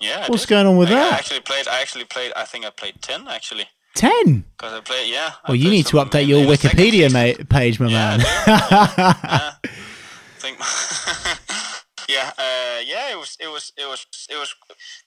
[0.00, 0.26] Yeah.
[0.28, 1.12] What's going on with I, that?
[1.12, 1.68] I actually played.
[1.68, 2.32] I actually played.
[2.36, 3.66] I think I played ten actually.
[3.94, 4.44] Ten.
[4.56, 5.10] Because I played.
[5.10, 5.32] Yeah.
[5.44, 8.16] I Well, you need to update your in the second Wikipedia mate, page, my Yeah,
[8.18, 8.20] man.
[8.26, 9.52] I
[10.38, 10.58] think.
[12.08, 13.10] yeah, uh, yeah.
[13.12, 14.54] It was, it was, it was, it was.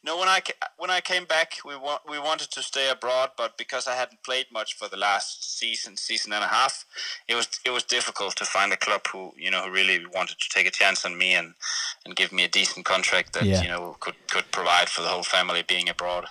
[0.03, 0.41] No, when I
[0.77, 4.21] when I came back, we wa- we wanted to stay abroad, but because I hadn't
[4.23, 6.85] played much for the last season, season and a half,
[7.27, 10.37] it was it was difficult to find a club who you know who really wanted
[10.39, 11.53] to take a chance on me and
[12.05, 13.61] and give me a decent contract that Yeah.
[13.61, 16.25] you know could could provide for the whole family being abroad.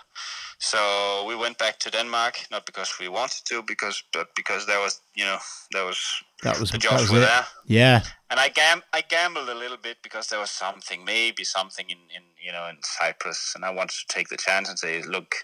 [0.64, 4.78] So we went back to Denmark, not because we wanted to, because but because there
[4.80, 5.38] was you know
[5.72, 5.98] there was
[6.42, 8.00] That was the jobs were there Yeah.
[8.30, 11.98] and I gam I gambled a little bit because there was something, maybe something in,
[12.16, 15.34] in you know in Cyprus, and I wanted to take the chance and say, look,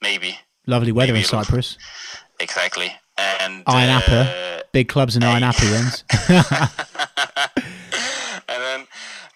[0.00, 1.76] maybe Lovely weather in Maybe it'll- Cyprus.
[2.40, 2.90] exactly.
[3.18, 4.62] And Iron uh, APOEL.
[4.72, 5.48] Big clubs in Iron hey.
[5.50, 6.04] APOEL Jens.
[8.48, 8.86] and then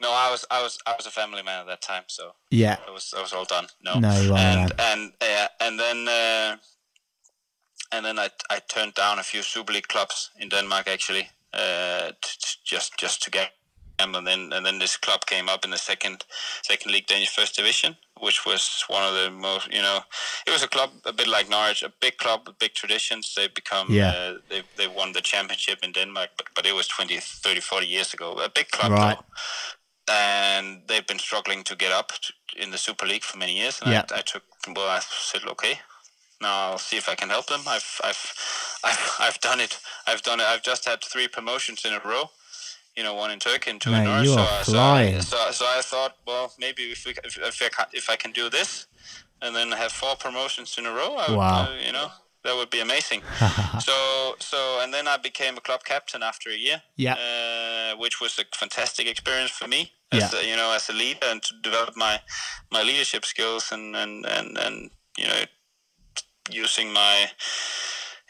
[0.00, 2.76] no, I was I was I was a family man at that time, so yeah.
[2.86, 3.66] it was it was all done.
[3.84, 4.70] No, No, you are, and man.
[4.78, 6.56] and uh, and then uh,
[7.92, 12.08] and then I I turned down a few Super League clubs in Denmark actually, uh,
[12.22, 13.50] t- t- just just to get
[13.98, 16.24] them, and then and then this club came up in the second
[16.62, 19.98] second league Danish first division, which was one of the most you know
[20.46, 23.34] it was a club a bit like Norwich, a big club with big traditions.
[23.34, 24.12] They become Yeah.
[24.12, 27.86] uh, they they won the championship in Denmark, but but it was 20, 30, 40
[27.86, 28.32] years ago.
[28.44, 29.16] A big club Right.
[29.16, 29.24] though
[30.10, 32.12] and they've been struggling to get up
[32.56, 33.80] in the Super League for many years.
[33.80, 34.04] And Yeah.
[34.10, 34.42] I, I took
[34.74, 35.80] well, I said, okay,
[36.40, 37.60] now I'll see if I can help them.
[37.66, 38.34] I've, I've,
[38.84, 39.78] I've, I've done it.
[40.06, 40.46] I've done it.
[40.46, 42.30] I've just had three promotions in a row.
[42.96, 44.24] You know, one in Turkey and two Mate, in Norwich.
[44.28, 44.78] you so, are I- so.
[44.78, 48.16] I, so, so I thought, well, maybe if, we, if, if, I can, if I
[48.16, 48.86] can do this,
[49.40, 51.68] and then have four promotions in a row, I would, Wow.
[51.70, 52.08] uh, you know,
[52.44, 53.22] that would be amazing.
[53.80, 57.14] so, so, and then I became a club captain after a year Yeah.
[57.14, 61.42] uh, which was a fantastic experience for me as you know as a leader and
[61.42, 62.20] to develop my
[62.70, 65.42] my leadership skills and and and, and you know
[66.50, 67.30] using my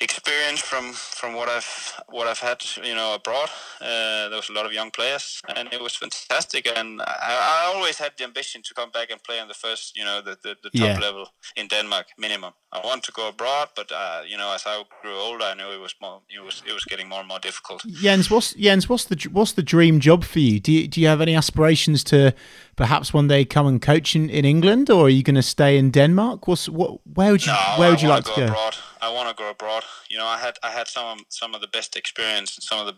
[0.00, 3.50] experience from from what I've what I've had you know abroad.
[3.80, 6.66] Uh, there was a lot of young players, and it was fantastic.
[6.78, 9.96] And I, I always had the ambition to come back and play on the first
[9.98, 11.00] you know the the, the top Yeah.
[11.00, 12.52] level in Denmark minimum.
[12.72, 15.72] I want to go abroad, but uh, you know as I grew older, I knew
[15.72, 17.82] it was more it was it was getting more and more difficult.
[18.02, 18.88] Jens, what's Jens?
[18.88, 20.61] What's the what's the dream job for you?
[20.61, 22.32] Do you do you have any aspirations to
[22.78, 25.76] perhaps one day come and coach in, in England, or are you going to stay
[25.76, 26.46] in Denmark?
[26.48, 27.00] What's what?
[27.16, 28.44] Where would you No, Where would I you like to go?
[28.46, 28.76] abroad.
[29.02, 29.84] I want to go abroad.
[30.10, 32.78] You know, I had I had some of, some of the best experience and some
[32.80, 32.94] of the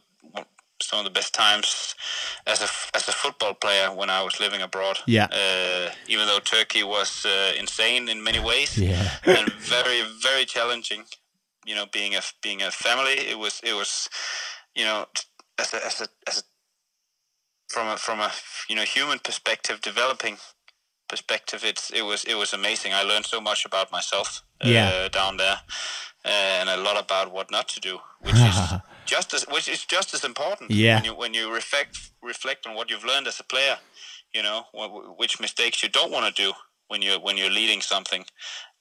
[0.82, 1.94] some of the best times
[2.46, 4.98] as a as a football player when I was living abroad.
[5.06, 5.26] Yeah.
[5.32, 9.10] Uh, even though Turkey was uh, insane in many ways Yeah.
[9.24, 11.04] and very very challenging.
[11.66, 14.08] You know, being a being a family, it was it was,
[14.74, 15.04] you know,
[15.58, 16.42] as a as a as a
[17.72, 18.30] from a from a
[18.68, 20.37] you know human perspective, developing
[21.09, 22.92] perspective, it's it was it was amazing.
[22.92, 25.09] I learned so much about myself uh, Yeah.
[25.09, 25.59] down there,
[26.24, 28.56] uh, and a lot about what not to do, which is
[29.06, 30.70] just as which is just as important.
[30.70, 30.96] Yeah.
[30.96, 33.76] When you when you reflect reflect on what you've learned as a player,
[34.35, 36.52] you know wh- which mistakes you don't want to do
[36.88, 38.24] when you're when you're leading something,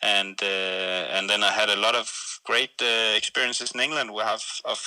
[0.02, 2.08] and uh, and then I had a lot of
[2.44, 4.80] great uh, experiences in England we have of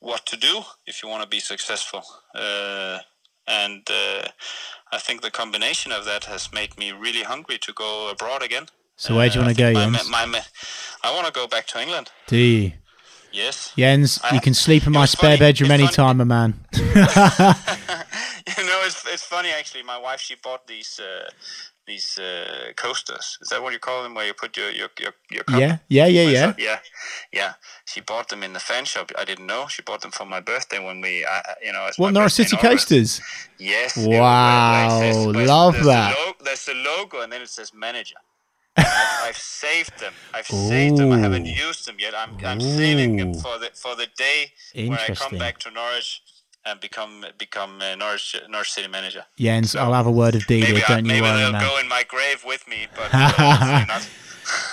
[0.00, 2.02] what to do if you want to be successful.
[2.34, 2.98] Uh,
[3.46, 4.28] and uh,
[4.92, 8.66] I think the combination of that has made me really hungry to go abroad again.
[8.96, 10.08] So where do you Uh, want to go, think my- Jens?
[10.10, 10.44] my- my-
[11.02, 12.10] I want to go back to England.
[12.26, 12.72] Do you?
[13.32, 13.72] Yes.
[13.76, 16.66] Jens, I- you can sleep in my spare funny- bedroom it's anytime, my man.
[16.72, 19.82] you know, it's it's funny actually.
[19.84, 21.30] My wife she bought these uh,
[21.86, 23.38] these uh, coasters.
[23.40, 24.14] Is that what you call them?
[24.14, 25.58] Where you put your your your, your cup?
[25.60, 26.54] yeah, yeah, yeah, yeah.
[26.58, 26.78] yeah,
[27.32, 27.52] yeah.
[27.84, 29.10] She bought them in the fan shop.
[29.18, 29.66] I didn't know.
[29.68, 32.56] She bought them for my birthday when we, I, I- you know, What Norwich City
[32.56, 33.20] coasters?
[33.58, 33.96] Yes.
[33.96, 36.14] Wow, says- love there's that.
[36.14, 38.16] The lo- there's the logo, and then it says manager.
[38.76, 38.86] I've,
[39.24, 40.12] I've saved them.
[40.32, 41.10] I've saved them.
[41.12, 42.14] I haven't used them yet.
[42.16, 46.22] I'm, I'm saving them for the for the day when I come back to Norwich
[46.64, 49.24] and become become uh, Norwich Norwich City manager.
[49.38, 50.66] Jens, I'll have a word of Delia.
[50.74, 51.62] Maybe I, Don't you maybe worry, they'll man.
[51.62, 54.00] go in my grave with me, but uh.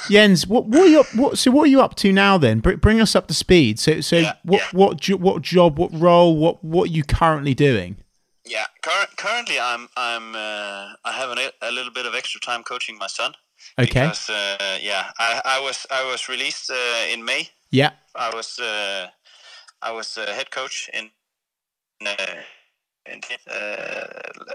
[0.10, 2.60] Jens, what, what are you up, what, so what are you up to now then?
[2.62, 3.80] Br- bring us up to speed.
[3.80, 4.68] So, so Yeah, what, yeah.
[4.72, 7.98] what, jo- what job, what role, what, what are you currently doing?
[8.46, 12.64] Yeah, cur- currently I'm I'm uh, I have an, a little bit of extra time
[12.64, 13.34] coaching my son.
[13.78, 13.88] Okay.
[14.06, 17.50] Because uh, yeah, I, I was I was released uh, in May.
[17.72, 17.92] Yeah.
[18.16, 19.08] I was uh,
[19.82, 21.10] I was head coach in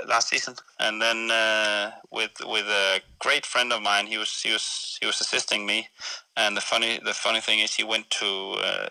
[0.09, 4.53] last season, and then uh, with with a great friend of mine, he was he
[4.53, 5.89] was he was assisting me.
[6.37, 8.89] And the funny the funny thing is, he went to uh,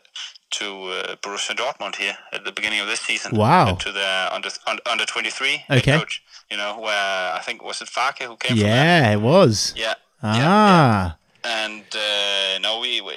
[0.52, 3.36] to uh, Borussia Dortmund here at the beginning of this season.
[3.38, 3.76] Wow.
[3.76, 5.98] To the under under, under twenty three Okay.
[5.98, 6.24] coach.
[6.50, 8.58] You know where I think was it Farke who came.
[8.58, 9.74] Yeah, it was.
[9.76, 9.94] Yeah.
[10.24, 11.18] yeah, yeah Ah.
[11.44, 13.14] and uh, no, we, we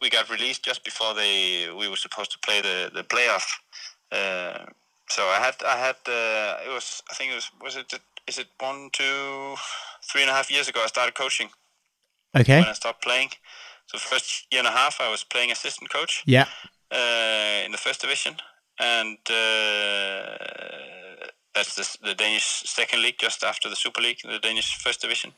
[0.00, 3.46] we got released just before they we were supposed to play the the playoff.
[4.10, 4.64] Uh,
[5.08, 7.92] so I had I had uh, it was I think it was was it
[8.26, 9.54] is it one two
[10.10, 11.48] three and a half years ago I started coaching
[12.36, 12.58] Okay.
[12.60, 13.30] when I stopped playing.
[13.86, 16.46] So first year and a half I was playing assistant coach Yeah.
[16.92, 18.36] uh, in the first division,
[18.78, 24.76] and uh, that's the, the Danish second league, just after the Super League, the Danish
[24.76, 25.32] first division.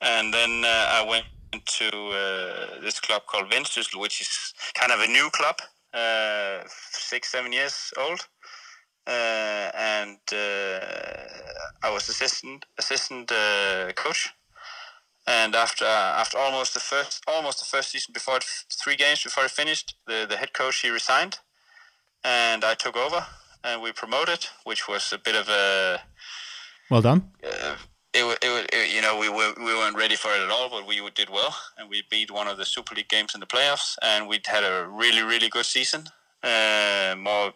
[0.00, 5.00] And then uh, I went to uh, this club called Vendsyssel, which is kind of
[5.00, 5.56] a new club,
[5.96, 8.28] uh, six, seven years old.
[9.06, 10.80] Uh, and uh,
[11.82, 14.30] I was assistant assistant uh, coach.
[15.28, 18.44] And after after almost the first almost the first season, before it,
[18.82, 21.38] three games before it finished, the, the head coach he resigned,
[22.22, 23.26] and I took over,
[23.64, 26.00] and we promoted, which was a bit of a
[26.90, 27.30] Well done.
[28.16, 30.86] It, it, it, you know we were we weren't ready for it at all, but
[30.86, 33.96] we did well, and we beat one of the Super League games in the playoffs,
[34.02, 36.04] and we had a really really good season.
[36.42, 37.52] Uh, more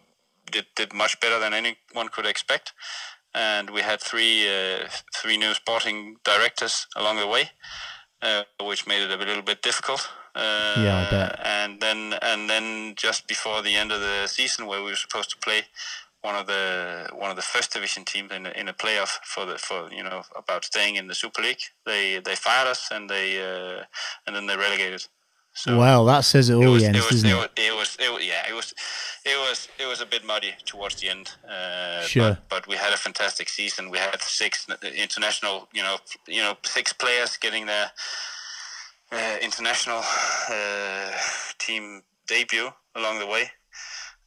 [0.51, 2.73] did did much better than anyone could expect,
[3.33, 7.49] and we had three uh, three new sporting directors along the way,
[8.21, 10.09] uh, which made it a little bit difficult.
[10.35, 11.39] Uh, Yeah, I bet.
[11.43, 15.29] And then and then just before the end of the season, where we were supposed
[15.31, 15.63] to play
[16.21, 19.45] one of the one of the first division teams in a, in a playoff for
[19.45, 21.61] the for you know about staying in the Super League.
[21.85, 23.83] They they fired us and they uh,
[24.27, 25.05] and then they relegated.
[25.53, 27.51] So well, that says it all, it was, Jens, it was, doesn't it?
[27.57, 28.73] It was, it was, yeah, it was,
[29.25, 31.29] it was, it was a bit muddy towards the end.
[31.47, 32.37] Uh, sure.
[32.47, 33.89] But, but, we had a fantastic season.
[33.89, 37.91] We had six international, you know, you know, six players getting their
[39.11, 40.01] uh, international
[40.49, 41.11] uh,
[41.59, 43.51] team debut along the way.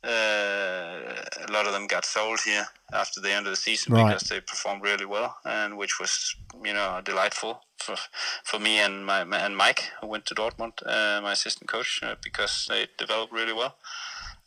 [0.05, 4.07] Uh, a lot of them got sold here after the end of the season right.
[4.07, 7.97] because they performed really well, and which was you know delightful for
[8.45, 12.17] for me and my, and Mike who went to Dortmund, uh, my assistant coach, uh,
[12.23, 13.77] because they developed really well.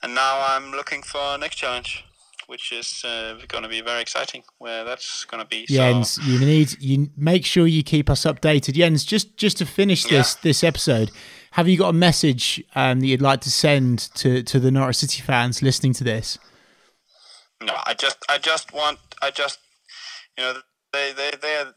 [0.03, 2.05] And now I'm looking for next challenge
[2.47, 4.43] which is uh, going to be very exciting.
[4.57, 5.65] Where that's going to be.
[5.67, 6.21] Jens, so.
[6.23, 8.73] you need you make sure you keep us updated.
[8.73, 10.39] Jens, just just to finish this yeah.
[10.41, 11.11] this episode,
[11.57, 14.97] have you got a message um, that you'd like to send to, to the Norwich
[14.97, 16.37] City fans listening to this?
[17.59, 19.57] No, I just I just want I just
[20.37, 20.53] you know
[20.93, 21.73] they they they're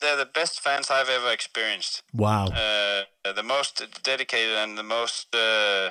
[0.00, 2.02] they're the best fans I've ever experienced.
[2.12, 2.46] Wow.
[2.46, 5.32] Uh, the most dedicated and the most.
[5.32, 5.90] Uh,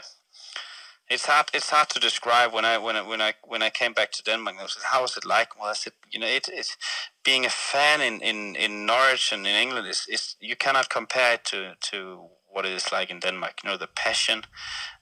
[1.09, 1.45] it's hard.
[1.53, 4.23] It's hard to describe when I when I when I when I came back to
[4.23, 4.57] Denmark.
[4.59, 6.75] I said, "How was it like?" Well, I said, "You know, it, it's
[7.23, 11.35] being a fan in, in, in Norwich and in England is, is you cannot compare
[11.35, 13.63] it to to what it is like in Denmark.
[13.63, 14.43] You know, the passion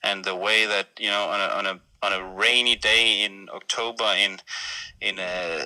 [0.04, 3.50] and the way that you know on a on a on a rainy day in
[3.54, 4.40] October in
[5.02, 5.66] in a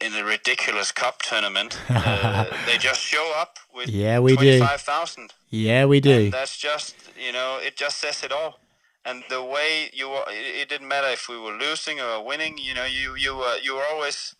[0.00, 4.80] in a ridiculous cup tournament, uh, they just show up with yeah we do five
[4.80, 5.32] thousand.
[5.50, 6.24] Yeah, we do.
[6.24, 8.58] And that's just you know it just says it all.
[9.06, 12.56] And the way you were, it didn't matter if we were losing or winning.
[12.56, 14.34] You know, you you were you were always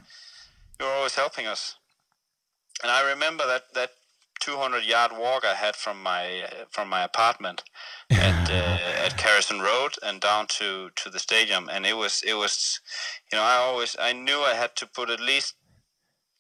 [0.81, 1.77] you were always helping us.
[2.83, 3.91] And I remember that that
[4.45, 7.65] 200 yard walk I had from my from my apartment
[8.11, 12.35] at uh, at Kerrison Road and down to to the stadium, and it was it
[12.35, 12.81] was,
[13.33, 15.55] you know, I always I knew I had to put at least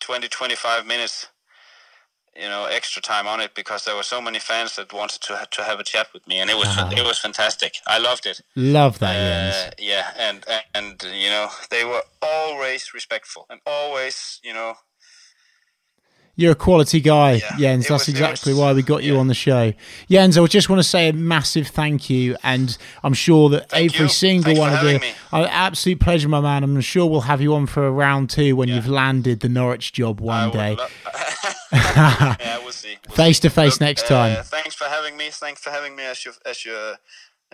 [0.01, 1.29] 20 25 minutes
[2.37, 5.49] you know extra time on it because there were so many fans that wanted to
[5.51, 6.40] to have a chat with me.
[6.40, 6.90] And it was oh.
[6.90, 7.77] it was fantastic.
[7.87, 8.40] I loved it.
[8.55, 14.53] Love that uh, yeah and and you know they were always respectful and always you
[14.53, 14.75] know
[16.37, 17.88] you're a quality guy, yeah, Jens.
[17.88, 19.73] That's exactly was, why we got you on the show.
[20.09, 22.37] Jens, I just want to say a massive thank you.
[22.42, 24.11] And I'm sure that thank every you.
[24.11, 26.64] single Thanks one of uh, absolute pleasure, my man.
[26.64, 28.77] I'm sure we'll have you on for a round two when yeah.
[28.77, 30.77] you've landed the Norwich job one day.
[30.77, 30.87] Lo-
[31.73, 32.97] yeah, we'll see.
[33.09, 34.38] We'll face to face next time.
[34.38, 35.31] Uh, thanks for having me.
[35.31, 36.97] Thanks for having me as your as your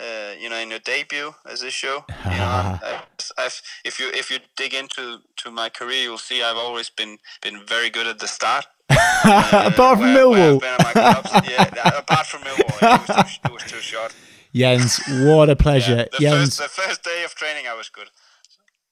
[0.00, 2.04] uh, you know, in your debut as a show.
[2.24, 6.42] You know, I've, I've, if you if you dig into to my career, you'll see
[6.42, 8.66] I've always been been very good at the start.
[9.22, 10.62] Uh, apart from where, Millwall.
[10.62, 10.76] Where
[11.50, 14.14] yeah, apart from Millwall, it, was too, it was too short.
[14.54, 15.96] Jens, what a pleasure.
[15.96, 16.56] Yeah, the, Jens.
[16.56, 18.08] First, the first day of training, I was good.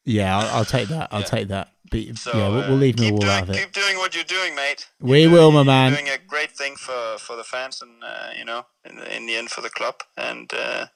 [0.04, 1.08] Yeah, I'll, I'll take that.
[1.10, 1.26] I'll yeah.
[1.26, 1.72] take that.
[1.90, 3.56] So, yeah, we'll, we'll leave Millwall doing, out of it.
[3.56, 4.88] Keep doing what you're doing, mate.
[5.00, 5.92] You're we doing, will, my man.
[5.92, 9.26] doing a great thing for, for the fans and uh, you know, in the, in
[9.26, 9.94] the end for the club.
[10.16, 10.86] And uh,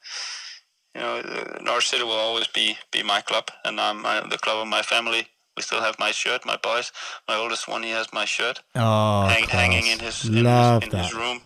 [0.94, 1.22] you know,
[1.62, 4.82] Norwich City will always be be my club, and I'm uh, the club of my
[4.82, 5.28] family.
[5.56, 6.46] We still have my shirt.
[6.46, 6.92] My boys,
[7.28, 10.92] my oldest one, he has my shirt oh, hang, hanging in his in, Love his,
[10.92, 11.40] in his room.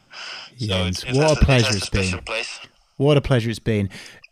[0.59, 2.19] So what a pleasure it's been.
[2.21, 2.61] Place.
[2.97, 3.91] What a pleasure it's been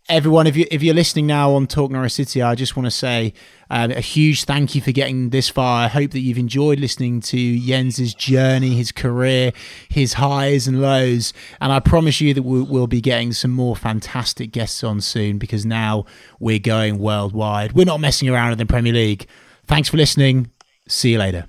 [0.08, 2.90] everyone, if you if you're listening now on Talk Norwich City, I just want to
[2.90, 3.32] say
[3.70, 5.84] um, a huge thank you for getting this far.
[5.84, 9.52] I hope that you've enjoyed listening to Jens's journey, his career,
[9.88, 13.76] his highs and lows, and I promise you that we'll, we'll be getting some more
[13.76, 16.04] fantastic guests on soon because now
[16.38, 17.72] we're going worldwide.
[17.72, 19.26] We're not messing around in the Premier League.
[19.66, 20.50] Thanks for listening.
[20.86, 21.46] See you later.